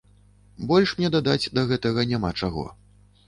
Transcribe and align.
Больш 0.69 0.93
мне 1.01 1.11
дадаць 1.17 1.51
да 1.57 1.65
гэтага 1.71 2.07
няма 2.13 2.33
чаго. 2.43 2.65